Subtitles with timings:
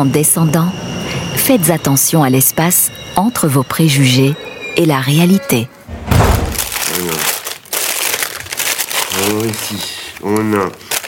[0.00, 0.72] En descendant,
[1.34, 4.34] faites attention à l'espace entre vos préjugés
[4.78, 5.68] et la réalité.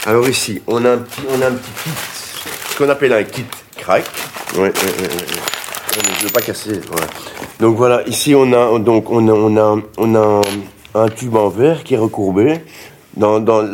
[0.04, 1.90] Alors ici, on a, un petit, on a un petit kit,
[2.70, 3.46] ce qu'on appelle un kit
[3.78, 4.04] crack.
[4.58, 4.70] Ouais,
[6.18, 6.78] je veux pas casser.
[7.60, 10.42] Donc voilà, ici on a, donc on a, on a, on a
[10.96, 12.60] un tube en verre qui est recourbé
[13.16, 13.66] dans, dans,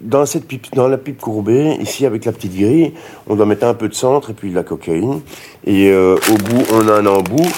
[0.00, 2.92] dans cette pipe, dans la pipe courbée, ici avec la petite grille,
[3.26, 5.20] on doit mettre un peu de centre et puis de la cocaïne.
[5.66, 7.48] Et euh, au bout, on a un embout.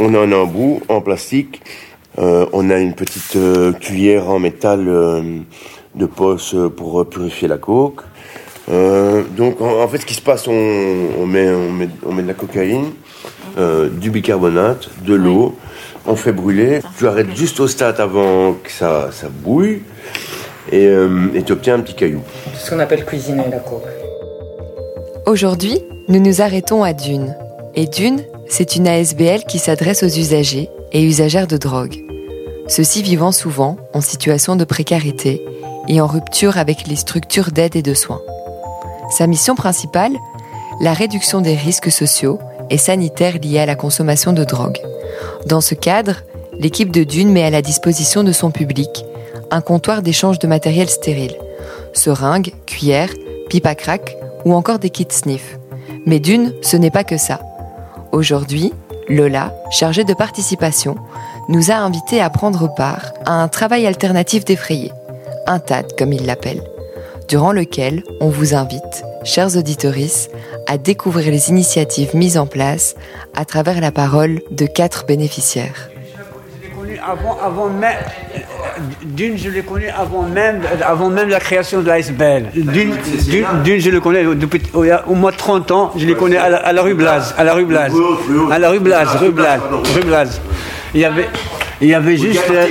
[0.00, 1.62] On a un embout en plastique.
[2.18, 4.84] Euh, on a une petite euh, cuillère en métal
[5.94, 8.02] de poche pour purifier la coke.
[8.68, 10.52] Donc en, en fait, ce qui se passe, on,
[11.20, 12.90] on met, on met, on met de la cocaïne,
[13.92, 15.54] du bicarbonate, de l'eau.
[16.06, 16.80] On fait brûler.
[16.98, 19.82] Tu arrêtes juste au stade avant que ça, ça bouille
[20.70, 22.22] et euh, et tu obtiens un petit caillou.
[22.54, 23.82] C'est ce qu'on appelle cuisiner la coke.
[25.26, 27.34] Aujourd'hui, nous nous arrêtons à Dune.
[27.74, 31.96] Et Dune, c'est une ASBL qui s'adresse aux usagers et usagères de drogue.
[32.68, 35.44] Ceux-ci vivant souvent en situation de précarité
[35.88, 38.22] et en rupture avec les structures d'aide et de soins.
[39.10, 40.12] Sa mission principale
[40.80, 42.38] La réduction des risques sociaux
[42.70, 44.78] et sanitaires liés à la consommation de drogue.
[45.46, 46.22] Dans ce cadre,
[46.58, 49.04] l'équipe de Dune met à la disposition de son public
[49.54, 51.36] un comptoir d'échange de matériel stérile,
[51.92, 53.14] seringues, cuillères,
[53.48, 55.60] pipes à crack ou encore des kits sniff.
[56.06, 57.38] Mais Dune, ce n'est pas que ça.
[58.10, 58.72] Aujourd'hui,
[59.08, 60.96] Lola, chargée de participation,
[61.48, 64.90] nous a invités à prendre part à un travail alternatif défrayé,
[65.46, 66.64] un TAD comme il l'appelle,
[67.28, 70.30] durant lequel on vous invite, chers auditorices,
[70.66, 72.96] à découvrir les initiatives mises en place
[73.36, 75.90] à travers la parole de quatre bénéficiaires.
[79.02, 82.50] D'une, je l'ai connu avant même, avant même la création de l'ASBL.
[82.54, 82.92] D'une,
[83.62, 85.92] d'une, je le connais depuis au, moins 30 ans.
[85.96, 87.90] Je l'ai connu à la, à la rue Blase, à la rue Blase,
[88.50, 88.94] à la rue rue.
[90.94, 91.28] Il y avait,
[91.80, 92.66] il y avait juste, euh,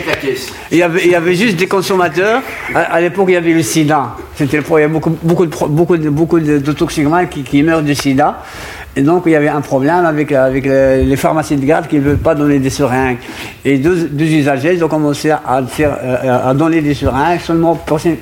[0.71, 2.41] il y avait, il y avait juste des consommateurs.
[2.73, 4.15] À, à l'époque, il y avait le SIDA.
[4.35, 4.91] C'était le problème.
[4.91, 7.83] Il y a beaucoup, beaucoup de, beaucoup de, beaucoup de, de toxicomanes qui, qui meurent
[7.83, 8.41] du SIDA.
[8.95, 11.95] Et donc, il y avait un problème avec, avec les, les pharmacies de garde qui
[11.95, 13.17] ne veulent pas donner des seringues.
[13.65, 17.71] Et deux, deux usagers ils ont commencé à, faire, euh, à donner des seringues seulement
[17.71, 18.17] aux personnes,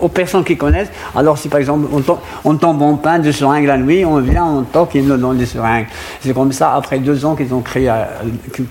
[0.00, 0.88] aux personnes qui connaissent.
[1.14, 4.20] Alors, si par exemple, on tombe, on tombe en panne de seringues la nuit, on
[4.20, 5.86] vient, on toque et ils nous donnent des seringues.
[6.20, 8.04] C'est comme ça, après deux ans qu'ils ont créé, euh,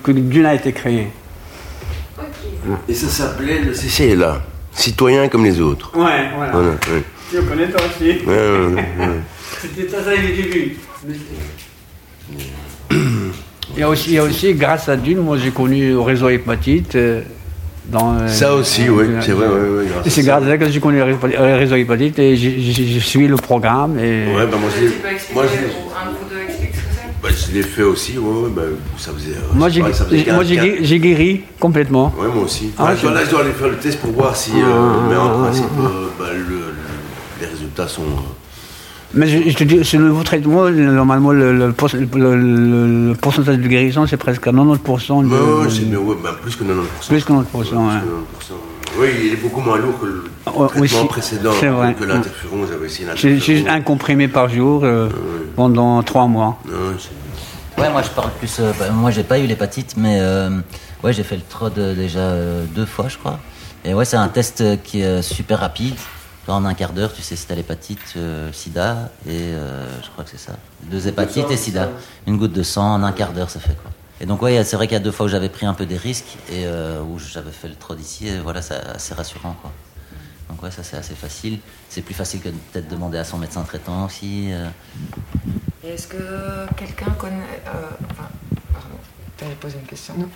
[0.04, 1.10] que, Dune a été créé.
[2.90, 4.42] Et ça s'appelait le CCLA,
[4.72, 5.92] citoyen comme les autres.
[5.96, 6.52] Ouais, voilà.
[6.54, 7.04] Voilà, ouais.
[7.30, 9.08] Tu le connais toi aussi Ouais, ouais, ouais.
[9.62, 10.78] C'était ça, ça, les débuts.
[13.76, 16.00] Il y, a aussi, il y a aussi, grâce à Dune, moi j'ai connu le
[16.00, 16.96] réseau hépatite.
[16.96, 17.22] euh,
[17.88, 19.48] Dans, euh, Ça aussi, oui, c'est vrai,
[20.08, 23.00] c'est à grâce à ça que j'ai connu le réseau- le réseau hépatite et j'ai-
[23.00, 24.00] suivi le programme.
[24.00, 24.26] Et...
[24.36, 25.58] Ouais, bah moi je moi, je
[27.22, 28.62] bah, je l'ai fait aussi, ouais, ouais, bah,
[28.98, 29.32] ça faisait.
[29.38, 32.14] euh, Moi c'est j'ai pareil, ça faisait j'ai- moi, j'ai 15, guéri- j'ai guéri complètement.
[32.20, 32.72] Ouais, moi aussi.
[32.78, 34.52] Ah, là, je dois aller faire le test pour voir si.
[34.52, 36.74] euh, Ah, mais en ah, principe, ah, euh, bah, le- le-
[37.42, 38.04] les résultats sont.
[39.16, 43.08] Mais je, je te dis, c'est le nouveau traitement, normalement le, le, post- le- le-
[43.10, 45.24] le pourcentage de guérison c'est presque à 90%.
[45.24, 47.08] De, c'est mais ouais, bah, plus que 90%.
[47.08, 47.80] Plus que 90%, plus que ouais.
[47.80, 48.02] 90%.
[48.98, 51.94] Oui, il est beaucoup moins lourd que le Ouais, traitement aussi, précédent, c'est vrai.
[51.94, 52.66] que l'interféron.
[52.70, 53.64] J'avais essayé J'ai l'interféron.
[53.66, 55.10] j'ai un comprimé par jour euh,
[55.56, 56.60] pendant trois mois.
[56.66, 58.58] Ouais, c'est- Ouais, moi je parle plus.
[58.62, 60.50] euh, bah, moi j'ai pas eu l'hépatite, mais euh,
[61.04, 63.40] ouais, j'ai fait le TROD déjà euh, deux fois, je crois.
[63.84, 65.96] Et ouais, c'est un test qui est super rapide.
[66.48, 70.24] En un quart d'heure, tu sais si t'as l'hépatite, euh, sida, et euh, je crois
[70.24, 70.54] que c'est ça.
[70.84, 71.90] Deux hépatites et sida.
[72.28, 73.90] Une goutte de sang en un quart d'heure, ça fait quoi.
[74.22, 75.86] Et donc, ouais, c'est vrai qu'il y a deux fois où j'avais pris un peu
[75.88, 79.56] des risques et euh, où j'avais fait le TROD ici, et voilà, c'est assez rassurant,
[79.62, 79.72] quoi.
[80.50, 81.58] Donc, ouais, ça c'est assez facile.
[81.90, 84.50] C'est plus facile que de peut-être demander à son médecin traitant aussi.
[84.52, 84.68] euh.
[85.84, 87.62] Est-ce que quelqu'un connaît.
[87.68, 87.72] euh,
[88.12, 88.30] enfin,
[89.38, 90.28] pardon, t'avais posé une question Non.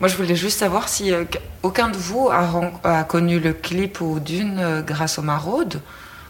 [0.00, 1.24] Moi, je voulais juste savoir si euh,
[1.62, 5.80] aucun de vous a, connu le clip ou d'une euh, grâce au Maraude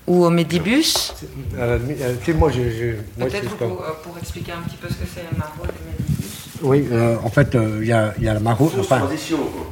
[0.06, 1.14] ou au la limite,
[1.58, 1.78] euh,
[2.22, 3.84] tu sais, moi, je, je, Peut-être pour, pas.
[3.84, 6.58] euh, pour expliquer un petit peu ce que c'est le Maraude et le Medibus.
[6.62, 8.72] Oui, euh, en fait, euh, il y, a, y a la maraude.
[8.78, 9.66] Enfin, Transition, quoi.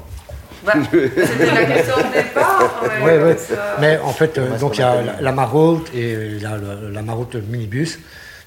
[0.64, 2.82] Bah, C'était la question de départ.
[3.00, 3.36] mais ouais, ouais.
[3.80, 6.46] Mais en fait, euh, donc il y a la, la maraude et euh, il y
[6.46, 7.98] a le- la maraude minibus.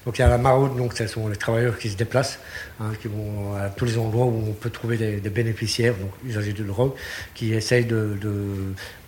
[0.06, 2.38] Donc il y a la maraude, donc ce sont les travailleurs qui se déplacent,
[2.80, 6.10] hein, qui vont à tous les endroits où on peut trouver des, des bénéficiaires, donc
[6.24, 6.92] usagers de drogue,
[7.34, 8.32] qui essayent de, de,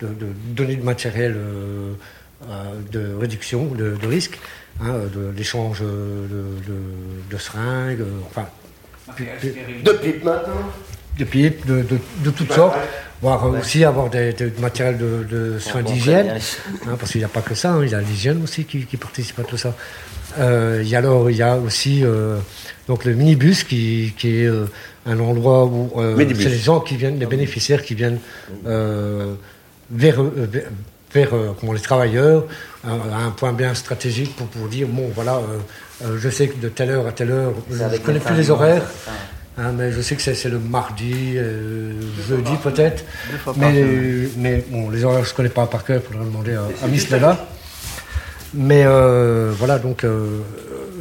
[0.01, 1.93] de- de donner du matériel euh,
[2.49, 4.37] euh, de réduction de, de risque,
[4.81, 8.45] hein, de l'échange de, de- de seringues, euh, enfin
[9.83, 10.53] De pipe maintenant?
[11.17, 12.77] de pipes, de, de, de toutes sortes,
[13.21, 16.27] voire aussi avoir des, des matériels de, de soins d'hygiène,
[16.87, 18.85] hein, parce qu'il n'y a pas que ça, hein, il y a l'hygiène aussi qui,
[18.85, 19.75] qui participe à tout ça.
[20.37, 22.37] Euh, il y a alors, il y a aussi euh,
[22.87, 24.65] donc le minibus qui, qui est euh,
[25.05, 28.19] un endroit où euh, c'est les gens qui viennent, les bénéficiaires qui viennent
[28.67, 29.33] euh,
[29.91, 30.63] vers, euh, vers,
[31.13, 32.45] vers, euh, comment, les travailleurs
[32.83, 36.47] à, à un point bien stratégique pour, pour dire bon voilà, euh, euh, je sais
[36.47, 38.83] que de telle heure à telle heure, je ne connais plus les horaires.
[39.57, 41.93] hein, mais je sais que c'est c'est le mardi, euh,
[42.27, 43.03] jeudi peut-être.
[43.57, 43.83] Mais,
[44.37, 46.87] mais bon, les horaires, je ne connais pas par cœur, il faudra demander à, à
[46.87, 47.47] Miss Lella.
[48.53, 50.39] Mais euh, voilà, donc euh,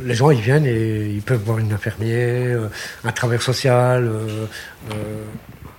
[0.04, 2.68] les gens ils viennent et ils peuvent voir une infirmière, euh,
[3.04, 4.04] un travailleur social.
[4.06, 4.46] euh,
[4.92, 5.24] euh,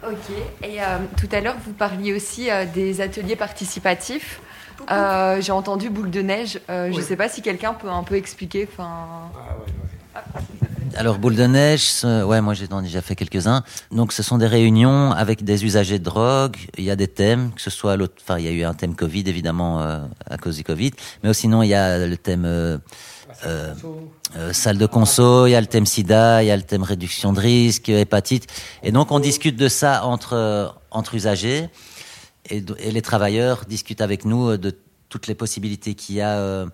[0.10, 0.36] Ok.
[0.64, 0.86] Et euh,
[1.18, 4.40] tout à l'heure, vous parliez aussi euh, des ateliers participatifs.
[4.92, 6.60] Euh, J'ai entendu boule de neige.
[6.70, 8.68] Euh, Je ne sais pas si quelqu'un peut un peu expliquer.
[8.72, 9.30] Enfin.
[10.96, 13.64] Alors, boule de neige, ouais, moi j'ai déjà fait quelques-uns.
[13.92, 16.58] Donc, ce sont des réunions avec des usagers de drogue.
[16.78, 18.74] Il y a des thèmes, que ce soit l'autre, enfin, il y a eu un
[18.74, 20.92] thème Covid évidemment euh, à cause du Covid,
[21.24, 22.78] mais aussi sinon il y a le thème euh,
[23.46, 23.74] euh,
[24.36, 26.84] euh, salle de conso, il y a le thème SIDA, il y a le thème
[26.84, 28.48] réduction de risque, hépatite,
[28.84, 31.70] et donc on discute de ça entre entre usagers
[32.50, 34.78] et, les travailleurs discutent avec nous de
[35.08, 36.66] toutes les possibilités qu'il y a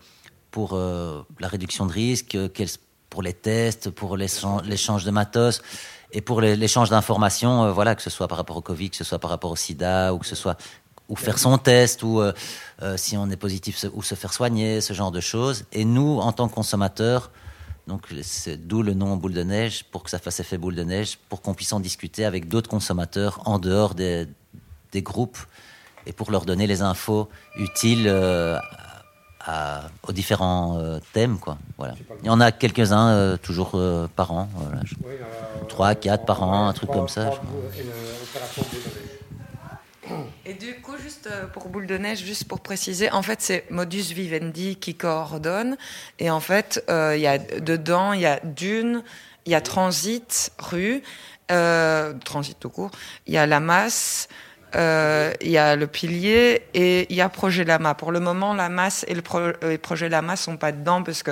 [0.49, 2.69] pour euh, la réduction de risque, quels-
[3.15, 5.62] pour les tests, pour l'échan- l'échange de matos
[6.12, 9.06] et pour l'échange d'informations, euh, voilà, que ce soit par rapport au Covid, que ce
[9.06, 10.57] soit par rapport au SIDA, ou que ce soit
[11.07, 12.33] ou faire son test, ou euh,
[12.81, 15.63] euh, si on est positif, se- ou se faire soigner, ce genre de choses.
[15.71, 17.31] Et nous, en tant que consommateurs,
[17.88, 20.83] donc c'est d'où le nom boule de neige, pour que ça fasse effet boule de
[20.83, 24.27] neige, pour qu'on puisse en discuter avec d'autres consommateurs en dehors des,
[24.91, 25.38] des groupes
[26.06, 28.07] et pour leur donner les infos utiles
[29.45, 31.38] à- aux différents euh, thèmes.
[31.39, 31.57] Quoi.
[31.77, 31.94] Voilà.
[32.24, 34.50] Il y en a quelques-uns euh, toujours euh, par an.
[34.56, 34.81] Voilà.
[34.86, 34.95] Je-
[35.69, 37.31] Trois, quatre par an, un truc comme ça.
[37.31, 37.47] je crois.
[40.45, 44.13] Et du coup, juste pour boule de neige, juste pour préciser, en fait, c'est Modus
[44.13, 45.77] Vivendi qui coordonne.
[46.19, 49.03] Et en fait, euh, il y a dedans, il y a Dune,
[49.48, 51.01] il y a Transit, rue,
[51.51, 52.91] euh, Transit tout court,
[53.25, 54.27] il y a la masse,
[54.75, 57.95] euh, il y a le pilier et il y a Projet Lama.
[57.95, 61.01] Pour le moment, la masse et le pro- euh, et Projet Lama sont pas dedans
[61.01, 61.31] parce que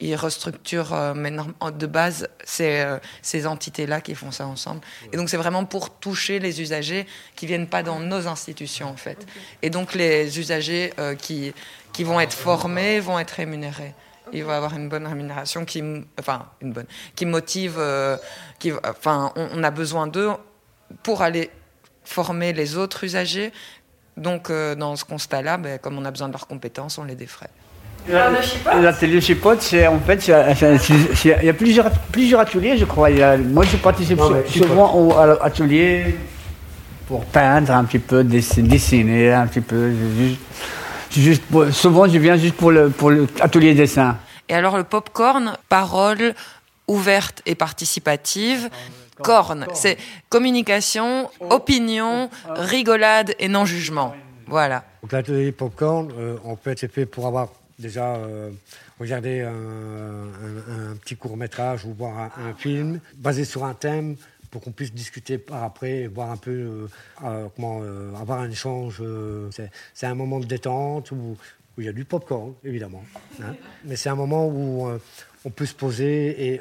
[0.00, 4.80] ils restructurent, euh, norm- de base, c'est euh, ces entités-là qui font ça ensemble.
[5.12, 7.06] Et donc, c'est vraiment pour toucher les usagers
[7.36, 9.26] qui viennent pas dans nos institutions, en fait.
[9.62, 11.52] Et donc, les usagers qui,
[11.92, 13.94] qui vont être formés vont être rémunérés.
[14.32, 15.82] Ils vont avoir une bonne rémunération qui,
[16.18, 17.78] enfin, une bonne, qui motive,
[18.84, 20.30] enfin, on a besoin d'eux
[21.02, 21.50] pour aller
[22.04, 23.52] former les autres usagers.
[24.16, 27.14] Donc, euh, dans ce constat-là, ben, comme on a besoin de leurs compétences, on les
[27.16, 27.50] défraie.
[28.08, 33.10] L'atelier chipote, c'est en fait, il y a plusieurs, plusieurs ateliers, je crois.
[33.10, 36.16] Il y a- moi, je participe Non, souvent au à l'atelier
[37.08, 39.90] pour peindre un petit peu, dessi- dessiner un petit peu.
[39.90, 40.40] je- Juste,
[41.16, 44.18] juste pour- souvent, je viens juste pour le pour l'atelier dessin.
[44.48, 46.34] Et alors, le popcorn, parole
[46.86, 48.68] ouverte et participative.
[49.22, 49.96] Corne, c'est
[50.28, 54.14] communication, opinion, rigolade et non-jugement.
[54.46, 54.84] Voilà.
[55.02, 58.50] Donc l'atelier popcorn, euh, en fait, c'est fait pour avoir déjà euh,
[59.00, 63.74] regardé un, un- un petit court métrage ou voir un, un film basé sur un
[63.74, 64.16] thème
[64.50, 66.86] pour qu'on puisse discuter par après, et voir un peu euh,
[67.24, 68.98] euh, comment euh, avoir un échange.
[69.00, 69.48] euh,
[69.94, 71.36] c'est, un moment de détente où,
[71.76, 73.02] où il y a du popcorn, évidemment.
[73.42, 73.54] hein.
[73.84, 74.98] Mais c'est un moment où euh,
[75.44, 76.60] on peut se poser et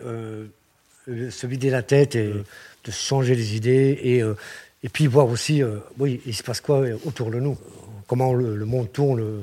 [1.06, 2.44] se vider la tête et euh,
[2.86, 4.36] de changer les idées et, euh,
[4.84, 7.58] et puis voir aussi, euh, oui, il se passe quoi euh, autour de nous,
[8.08, 9.40] comment le, monde tourne euh,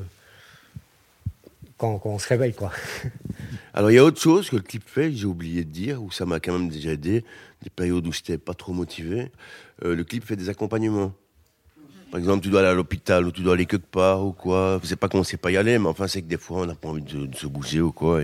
[1.79, 2.71] quand, quand on se réveille, quoi.
[3.75, 6.11] Alors, il y a autre chose que le clip fait, j'ai oublié de dire, où
[6.11, 7.25] ça m'a quand même déjà aidé,
[7.63, 9.31] des périodes où j'étais pas trop motivé.
[9.85, 11.15] Euh, le clip fait des accompagnements.
[12.11, 14.81] Par exemple, tu dois aller à l'hôpital ou tu dois aller quelque part ou quoi.
[14.83, 16.75] C'est pas qu'on sait pas y aller, mais enfin, c'est que des fois, on n'a
[16.75, 18.21] pas envie de, se bouger ou quoi,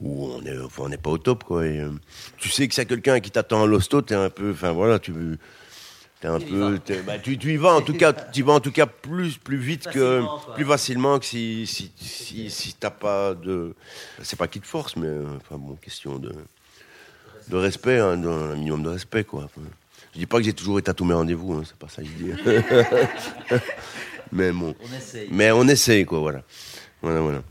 [0.00, 1.66] ou on est, enfin, on n'est pas au top, quoi.
[1.66, 1.90] Et, euh,
[2.36, 5.12] tu sais que c'est quelqu'un qui t'attend à l'hosto, t'es un peu, enfin voilà, tu,
[6.20, 8.60] t'es un peu, bah, tu, tu y vas en tout cas, tu y vas en
[8.60, 10.54] tout cas plus, plus vite que, quoi.
[10.54, 13.74] plus facilement que si, si, si, si t'as pas de,
[14.22, 16.32] c'est pas qui te force, mais euh, enfin bon, question de,
[17.48, 19.48] de respect, hein, un minimum de respect, quoi.
[20.14, 22.02] Je dis pas que j'ai toujours été à tous mes rendez-vous, hein, c'est pas ça
[22.02, 22.32] que je dis.
[24.32, 25.28] mais bon, On essaye.
[25.30, 26.42] mais on essaye, quoi, voilà.
[27.02, 27.42] Voilà, voilà.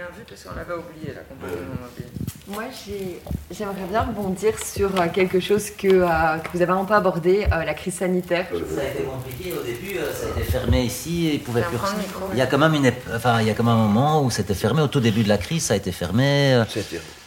[0.00, 2.06] Bien vu, parce qu'on l'avait oublié, l'accompagnement mobile.
[2.48, 6.86] Moi, j'ai- j'aimerais bien rebondir sur euh, quelque chose que, euh, que vous avez un
[6.86, 8.46] peu abordé, euh, la crise sanitaire.
[8.50, 11.60] Ça a été compliqué au début, euh, ça a été fermé ici, et ils pouvaient
[11.60, 11.76] plus.
[11.76, 14.24] micro, Il y a quand même une, enfin, il y a quand même un moment
[14.24, 14.80] où c'était fermé.
[14.80, 16.62] Au tout début de la crise, ça a été fermé.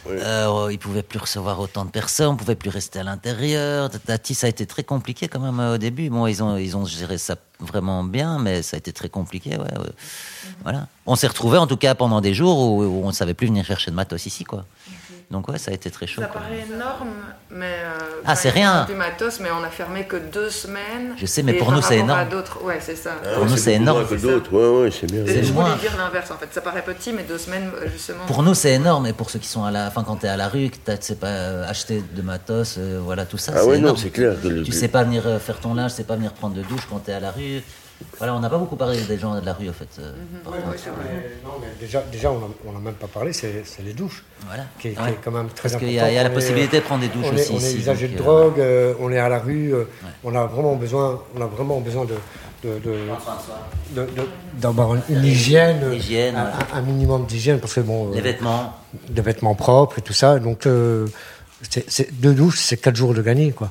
[0.06, 0.16] Oui.
[0.18, 3.90] Euh, ils pouvaient plus recevoir autant de personnes, on pouvait plus rester à l'intérieur.
[3.90, 6.10] Tati, ça a été très compliqué quand même euh, au début.
[6.10, 9.50] Bon, ils ont, ils ont géré ça vraiment bien, mais ça a été très compliqué.
[9.50, 9.92] Ouais, ouais.
[10.62, 10.88] Voilà.
[11.06, 13.46] On s'est retrouvés en tout cas pendant des jours où, où on ne savait plus
[13.46, 14.64] venir chercher de matos ici, quoi.
[15.30, 16.20] Donc ouais, ça a été très chaud.
[16.20, 16.40] Ça quoi.
[16.42, 17.08] paraît énorme,
[17.50, 17.76] mais.
[17.82, 18.84] euh, Ah, c'est rien.
[18.84, 21.14] Du matos, mais on a fermé que deux semaines.
[21.16, 22.28] Je sais, mais Et pour nous, c'est énorme.
[22.28, 23.12] d'autres, ouais, c'est ça.
[23.24, 25.24] Ah, Pour nous, c'est énorme, moins que d'autres, ouais, ouais, c'est bien.
[25.26, 25.70] Je moins.
[25.70, 26.48] voulais dire l'inverse en fait.
[26.52, 28.24] Ça paraît petit, mais deux semaines justement.
[28.26, 30.36] Pour nous, c'est énorme, et pour ceux qui sont à la, enfin, quand t'es à
[30.36, 33.52] la rue, que t'as- tu sais pas euh, acheter de matos, euh, voilà, tout ça.
[33.54, 33.96] Ah c'est ouais, non, énorme.
[33.96, 34.34] c'est clair.
[34.64, 36.86] Tu sais pas venir euh, faire ton linge, tu sais pas venir prendre de douche
[36.88, 37.62] quand t'es à la rue.
[38.18, 39.88] Voilà, on n'a pas beaucoup parlé des gens de la rue, en fait.
[39.98, 40.12] euh,
[40.44, 40.68] par contre.
[40.68, 40.76] Ouais.
[41.04, 44.64] Mais non, mais déjà, déjà on n'a même pas parlé, c'est les douches, Voilà.
[44.78, 45.10] qui est, qui Ouais.
[45.10, 45.86] est quand même très Parce important.
[45.86, 47.56] qu'il y y a la est- possibilité de prendre des douches on est, aussi on
[47.58, 47.84] est ici.
[47.84, 49.84] donc, de euh, drogue, euh, on est à la rue, euh,
[50.22, 52.14] on a vraiment besoin, on a vraiment besoin de,
[52.62, 52.98] de, de-
[53.94, 56.50] de- de- d'avoir une, hygiène, Hygiène, un, ouais.
[56.72, 58.74] un minimum d'hygiène parce que bon, Les vêtements.
[59.08, 60.38] des vêtements propres et tout ça.
[60.38, 61.06] Donc, euh,
[61.68, 63.70] c'est, c'est- deux douches, c'est quatre jours de gagné, quoi.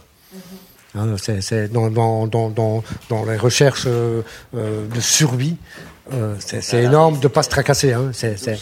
[0.95, 4.21] Hein, c'est, dans, dans, dans, dans, les recherches euh,
[4.55, 5.57] euh, de survie,
[6.13, 7.93] euh, c'est, c'est énorme de pas se tracasser.
[7.93, 8.11] Hein.
[8.13, 8.59] C'est, c'est-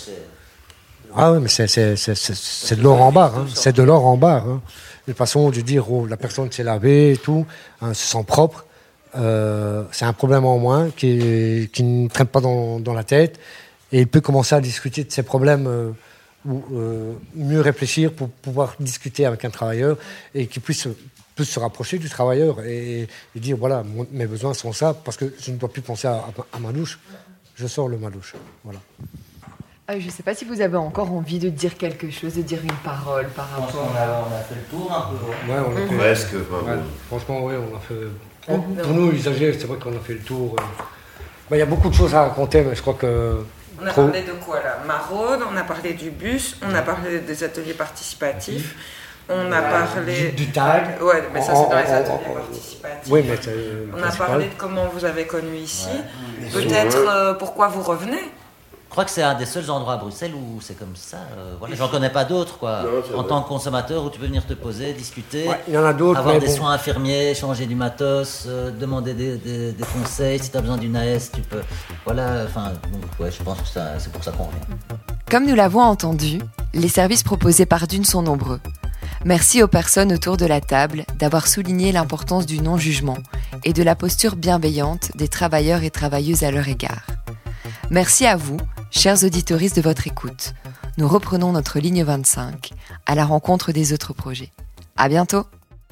[1.13, 3.37] ah oui, mais c'est, de l'or en barre.
[3.37, 3.47] Hein.
[3.53, 4.47] C'est de l'or en barre.
[4.47, 4.61] Hein.
[5.07, 7.45] Une façon de dire, oh, la personne s'est lavée et tout,
[7.81, 8.65] se sent propre.
[9.15, 13.39] Euh, c'est un problème en moins qui, qui ne traîne pas dans, dans la tête.
[13.91, 15.91] Et il peut commencer à discuter de ses problèmes euh,
[16.45, 19.97] ou euh, mieux réfléchir pour pouvoir discuter avec un travailleur
[20.33, 20.87] et qu'il puisse
[21.35, 25.17] peut se rapprocher du travailleur et, et dire voilà mon- mes besoins sont ça parce
[25.17, 26.99] que je ne dois plus penser à, à- à ma douche
[27.55, 28.33] je sors le ma douche
[28.63, 28.79] voilà
[29.87, 32.41] Ah, je ne sais pas si vous avez encore envie de dire quelque chose, de
[32.43, 33.91] dire une parole par Je pense rapport.
[33.91, 35.51] qu'on a, on a fait le tour un peu.
[35.51, 36.33] ouais, on a fait- Presque.
[36.33, 36.81] ouais, bon.
[37.07, 38.07] franchement oui on a fait
[38.45, 40.63] pour, pour nous usagers c'est vrai qu'on a fait le tour euh.
[41.49, 43.43] Bah, il y a beaucoup de choses à raconter mais je crois que
[43.81, 44.79] On a trop- parlé de quoi là?
[44.87, 48.75] Maraude, on a parlé du bus, on a parlé des ateliers participatifs,
[49.29, 50.31] on a parlé.
[50.31, 53.11] du, du tag Ouais, mais ça c'est dans les ateliers participatifs.
[53.11, 53.37] oui mais
[53.97, 55.87] On a parlé de comment vous avez connu ici.
[56.53, 58.19] Peut-être euh, pourquoi vous revenez?
[58.87, 61.15] Je crois que c'est un des seuls endroits à Bruxelles où c'est comme ça.
[61.37, 61.75] euh, voilà.
[61.75, 62.81] J'en connais pas d'autres, quoi.
[62.81, 63.29] Non, en vrai.
[63.29, 65.93] tant que consommateur, où tu peux venir te poser, discuter, Ouais, il y en a
[65.93, 66.51] d'autres avoir des bon.
[66.53, 70.39] soins infirmiers, changer du matos, euh, demander des, des- des conseils.
[70.39, 71.61] Si tu as besoin d'une AS, tu peux.
[72.03, 72.73] Voilà, enfin,
[73.17, 74.97] ouais, je pense que c'est pour ça qu'on vient.
[75.29, 76.41] Comme nous l'avons entendu,
[76.73, 78.59] les services proposés par Dune sont nombreux.
[79.23, 83.17] Merci aux personnes autour de la table d'avoir souligné l'importance du non-jugement
[83.63, 87.05] et de la posture bienveillante des travailleurs et travailleuses à leur égard.
[87.91, 88.57] Merci à vous,
[88.89, 90.55] chers auditoristes, de votre écoute.
[90.97, 92.71] Nous reprenons notre ligne 25
[93.05, 94.51] à la rencontre des autres projets.
[94.97, 95.45] À bientôt!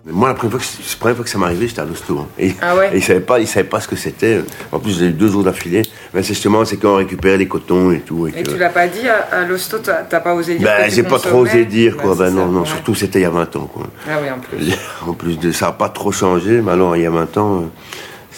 [0.06, 2.20] Moi, la première fois que, la première fois que ça m'est arrivé, j'étais à l'hosto.
[2.20, 2.28] hein.
[2.40, 2.92] Et, Ah ouais?
[2.94, 4.42] et ils savaient pas, ils savaient pas ce que c'était.
[4.72, 5.82] En plus, j'ai eu deux jours d'affilée.
[6.14, 8.26] Mais c'est justement, c'est quand on récupère les cotons et tout.
[8.28, 10.90] Et Et que- tu l'as pas dit à, à l'hosto, t'as pas osé dire ben,
[10.90, 12.16] j'ai pas trop osé dire, quoi.
[12.16, 12.66] Bah, ben non, ça, non, ouais.
[12.68, 13.88] surtout c'était il y a 20 ans, quoi.
[14.08, 14.74] Ah oui, en plus.
[15.08, 17.62] En plus de ça, n'a pas trop changé, mais alors il y a 20 ans.
[17.64, 17.66] euh,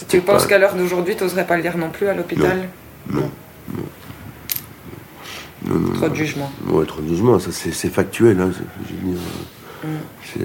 [0.10, 2.58] Tu penses qu'à l'heure d'aujourd'hui, tu n'oserais pas le dire non plus à l'hôpital?
[3.10, 3.30] Non.
[5.94, 6.51] Trop de jugement.
[6.68, 8.41] Ouais, trop de jugement, ça c'est c'est factuel.
[8.41, 8.50] Hein,
[10.34, 10.41] c'est-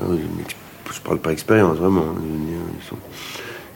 [0.00, 2.00] je ah je parle par expérience, vraiment.
[2.02, 2.20] hein,
[2.80, 2.96] ils sont,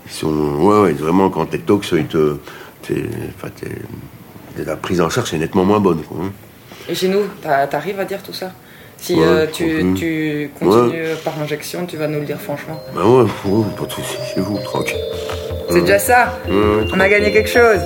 [0.07, 2.37] ils sont, ouais, ouais, vraiment quand t'es tox, ils te,
[2.83, 3.04] t'es,
[3.37, 6.02] enfin, t'es- la prise en charge est nettement moins bonne.
[6.02, 6.33] Quoi, hein.
[6.88, 8.52] Et chez nous, t'a- t'arrives à dire tout ça?
[8.97, 12.81] Si Ouais, euh, tu, tu continues par injection, tu vas nous le dire franchement.
[12.95, 14.97] Ben ouais, ouais, pas de soucis, chez vous, tranquille.
[15.71, 16.38] C'est déjà ça
[16.93, 17.81] On a gagné quelque chose